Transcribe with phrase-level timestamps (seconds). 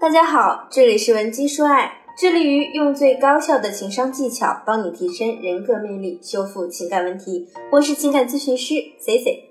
[0.00, 7.46] 大家好，这里是文姬说爱，致力于用最高效的情商技巧帮你提升人格魅力，修复情感问题。
[7.70, 9.44] 我是情感咨询师 C C。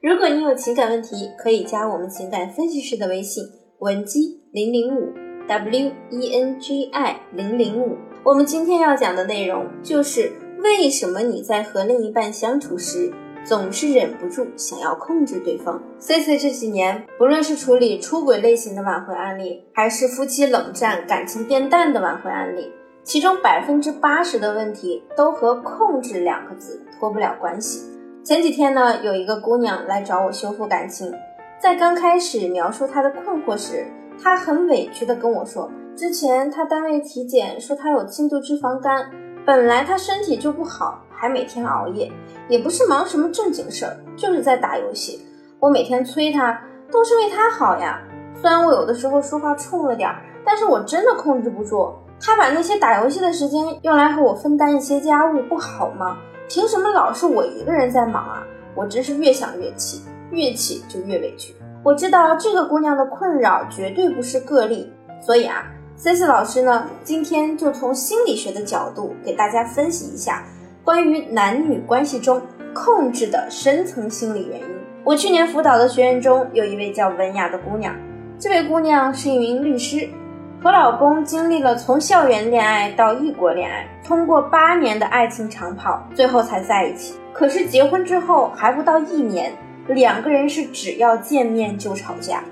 [0.00, 3.42] 如果你有情感问题，可以加我们情感分析师的微信
[3.80, 5.12] 文姬零零五
[5.48, 7.96] W E N G I 零零五。
[8.22, 10.30] 我们今天要讲的内容就是
[10.62, 13.12] 为什么你在和另一半相处时。
[13.46, 15.80] 总是忍不住想要控制对方。
[16.00, 22.72] C C 这几年，不论是处理出轨类型的挽回案例，还是夫妻冷战、感情变淡的挽回案例，
[23.04, 27.86] 其中百分之八十的问题都和“控制”两个字脱不了关系。
[28.24, 31.14] 前几天呢，有一个姑娘来找我修复感情，
[31.60, 33.86] 在刚开始描述她的困惑时，
[34.20, 39.08] 她很委屈地跟我说，之前她单位体检说她有轻度脂肪肝，
[39.44, 41.00] 本来她身体就不好。
[41.16, 42.10] 还每天熬夜，
[42.48, 45.26] 也不是忙什么正经事儿，就是在打游戏。
[45.58, 46.60] 我每天催他，
[46.92, 48.00] 都是为他好呀。
[48.40, 51.92] 虽然我有的时候说话冲了点儿，但是我真的控制不住。
[52.20, 56.18] 他把那些打游戏的时间用来和我分担一些家务，不好吗？
[56.48, 58.46] 凭什么老是我一个人在忙啊？
[58.74, 61.54] 我真是越想越气，越气就越委屈。
[61.82, 65.64] 我知道这个姑娘的困扰绝对不是个例，所以啊
[65.96, 70.44] ，C C 老师呢，今天就从心理学的角度给大家分析一下。
[70.86, 72.40] 关于男女关系中
[72.72, 74.66] 控制的深层心理原因，
[75.02, 77.92] 我去年辅导的学员中有一位叫文雅的姑娘。
[78.38, 80.08] 这位姑娘是一名律师，
[80.62, 87.16] 和老公经历了从校园恋爱到异国恋爱，通过八年的爱情长跑，最后才在一起。
[87.32, 89.52] 可是结婚之后还不到一年，
[89.88, 92.44] 两个人是只要见面就吵架。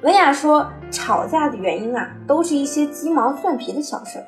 [0.00, 4.24] 文雅说，吵架的原因啊，都是一些鸡毛蒜皮的小事儿，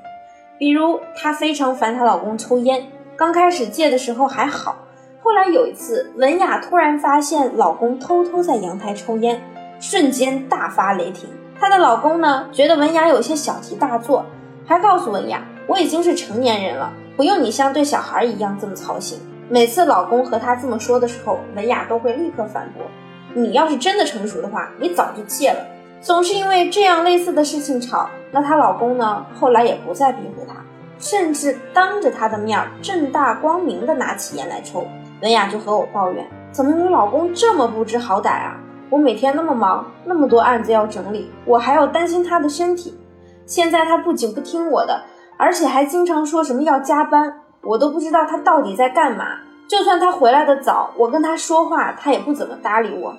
[0.59, 2.87] 比如她非常烦她老公抽烟。
[3.17, 4.77] 刚开始戒的时候还好，
[5.23, 9.41] 后来有一次，文雅突然发现老公偷偷在阳台抽烟，
[9.81, 11.31] 瞬间大发雷霆。
[11.59, 14.27] 她的老公呢，觉得文雅有些小题大做，
[14.67, 22.85] 还告诉文雅：“我已经是成年人了，不用你像对小孩一样这么操心。”每次老公和她这么说的时候，文雅都会立刻反驳
[23.33, 25.61] ：“你要是真的成熟的话，你早就戒了。”
[26.03, 30.66] 总是因为这样类似的事情吵，那她老公呢，后来也不再逼迫她。
[30.99, 34.87] 甚至当着他的面儿正大光明的拿起烟来抽，
[35.23, 38.57] 文雅就和我抱怨：“怎么你老公这么不知好歹啊？
[38.89, 42.99] 我每天那么忙，那么多案子要整理，我还要担心他的身体。
[43.45, 45.03] 现在他不仅不听我的，
[45.37, 49.25] 而且还经常说什么要加班，我都不知道他到底在干嘛。
[49.69, 53.15] 就算他回来的早，我跟他说话，他也不怎么搭理我。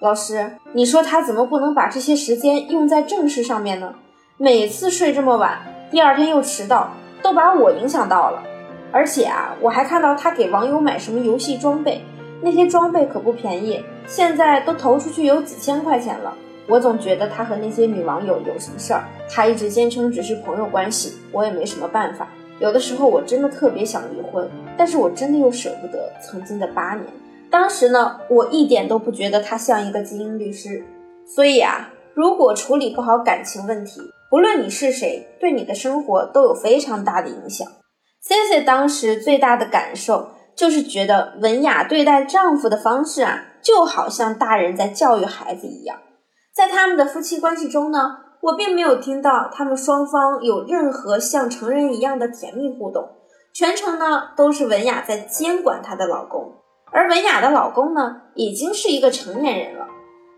[0.00, 3.94] 老师，你说他怎么不能把这些时间用在正事上面呢？
[4.36, 5.58] 每次睡这么晚，
[5.90, 8.42] 第二天又迟到。”都把我影响到了，
[8.90, 12.02] 而且啊，我还看到他给网友买什么游戏装备，
[12.42, 16.34] 那些装备可不便宜，现在都投出去有几千块钱了。
[16.68, 22.28] 我总觉得他和那些女网友有什么事儿，他一直坚称只是朋友关系，我也没什么办法。
[22.58, 27.06] 有的时候我真的特别想离婚，但是我真的又舍不得曾经的八年。
[27.50, 30.84] 当时呢，我一点都不觉得他像一个精英律师，
[31.26, 34.00] 所以啊，如果处理不好感情问题。
[34.32, 37.68] 不论你是谁，对你的生活都有非常大的影响。
[38.22, 45.98] C C 当时最大的感受就是觉得文雅对待丈夫的方式啊，就好像大人在教育孩子一样。
[46.56, 53.06] 在他们的夫妻关系中呢，我并没有听到他们双方有任何像成人一样的甜蜜互动，
[53.54, 56.54] 全程呢都是文雅在监管她的老公，
[56.90, 59.86] 而文雅的老公呢已经是一个成年人了。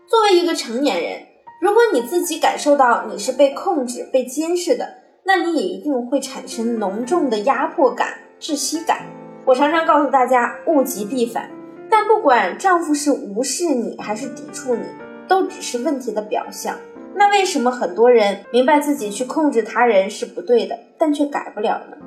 [0.09, 1.34] 作为一个成年人。
[1.61, 4.87] 如果你自己感受到你是被控制、被监视的，
[5.23, 9.07] 那你也一定会产生浓重的压迫感、窒息感。
[9.45, 11.49] 我常常告诉大家，物极必反。
[11.89, 14.81] 但不管丈夫是无视你还是抵触你，
[15.27, 16.75] 都只是问题的表象。
[17.15, 21.97] 那为什么很多人明白自己去控制他人是不对的，但却改不了呢？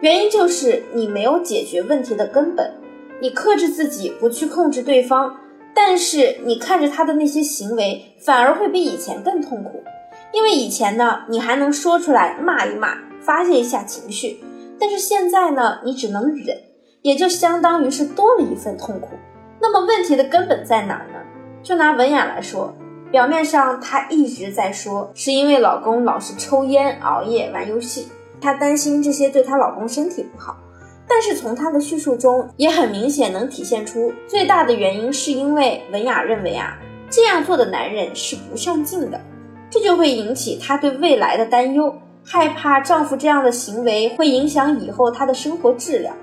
[0.00, 2.74] 原因就是你没有解决问题的根本。
[3.20, 5.36] 你克制自己不去控制对方。
[5.74, 9.82] 但是你看着他的那些行为，反而会比以前更痛苦，
[10.32, 14.42] 因为以前呢，你还能说出来骂一骂，发泄一下情绪，
[14.78, 16.56] 但是现在呢，你只能忍，
[17.02, 19.10] 也就相当于是多了一份痛苦。
[19.60, 21.20] 那么问题的根本在哪儿呢？
[21.62, 22.74] 就拿文雅来说，
[23.10, 28.08] 表面上她一直在说是因为老公老是抽烟、熬夜、玩游戏，
[28.40, 30.56] 她担心这些对她老公身体不好。
[31.14, 36.78] 但是从她的叙述中也很明显能体现出，最大的原因是因为文雅认为啊，
[37.10, 39.20] 这样做的男人是不上进的，
[39.68, 41.94] 这就会引起她对未来的担忧，
[42.24, 46.16] 害怕丈夫这样的行为会影响以后她的生活质量。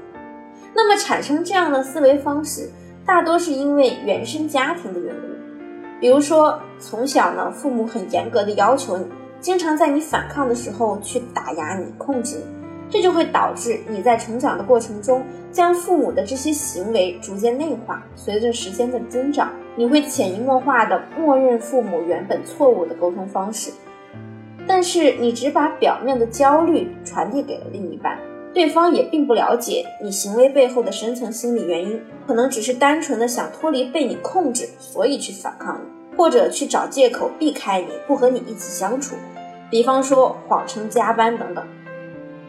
[0.73, 2.71] 那么产生这样的思维方式，
[3.05, 9.05] 大多是因为原生家庭的缘故，比如说从小呢，父母很严格的要求你，
[9.39, 12.58] 经常在你反抗的时候去打压你、控制你，
[12.89, 18.03] 这就会导致你在成长的过程中，将父母的这些行为逐渐内化。
[18.15, 23.71] 随着时间的增长，你会潜移默化的默认父母原本错误的沟通方式，
[24.67, 28.17] 但是你只把表面的焦虑传递给了另一半。
[28.51, 39.15] 对方也并不了解你行为背后的深层心理原因，可能只是单纯的想脱离被你控制，所以去反抗你，或者去找借口避开你，不和你一起相处。
[39.69, 41.63] 比方说谎称加班等等，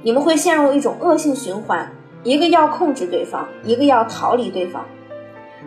[0.03, 1.91] 你们会陷入一种恶性循环，
[2.23, 4.85] 一个要控制对方，一个要逃离对方。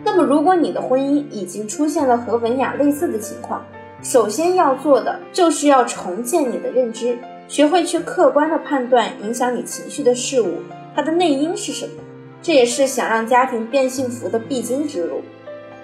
[0.02, 3.64] 那么，如果你的婚姻已经出现了和文雅类似的情况，
[4.02, 7.16] 首先要做的就是要重建你的认知。
[7.46, 10.62] 学会去客观的判断影响你情绪的事物，
[10.96, 11.92] 它的内因是什么？
[12.42, 15.22] 这也是想让家庭变幸福的必经之路。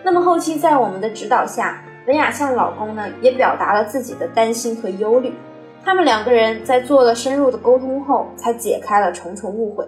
[0.03, 5.35] 那么后期在我们的指导下，文雅向老公呢也表达了自己的担心和忧虑。
[5.85, 9.85] 他们两个人在做了深入的沟通后，才解开了重重误会。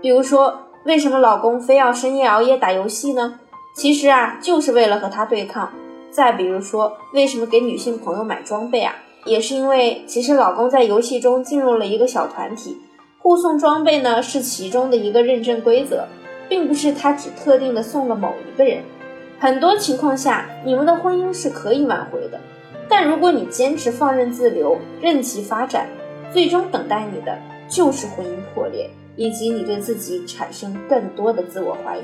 [0.00, 3.40] 比如说，为什么老公非要深夜熬夜打游戏呢？
[3.74, 5.70] 其实啊，就是为了和他对抗。
[6.10, 8.94] 再比如说，为什么给女性朋友买装备啊？
[9.24, 12.80] 也是因为，其实老公在游戏中进入了一个小团体，
[13.18, 16.06] 互送装备呢是其中的一个认证规则，
[16.48, 18.82] 并不是他只特定的送了某一个人。
[19.38, 22.40] 很多情况下，你们的婚姻是可以挽回的，
[22.90, 25.86] 但如果你坚持放任自流，任其发展，
[26.32, 27.38] 最终等待你的
[27.68, 32.02] 就是婚姻破裂，以及你对自己产生更多的自我怀疑。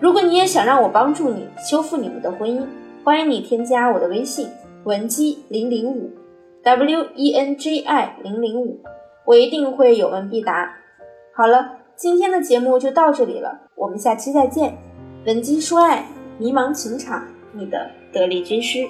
[0.00, 2.64] 如果你也想让我帮助你修复你们的婚姻，
[3.04, 4.48] 欢迎你添加我的微信。
[4.84, 6.10] 文姬零零五
[6.62, 8.80] ，W E N J I 零零五，
[9.24, 10.76] 我一定会有问必答。
[11.34, 14.76] 好了，今天的节目就到这里了，我们下期再见。
[15.26, 16.06] 文姬说爱，
[16.38, 18.86] 迷茫情场，你的得力军师。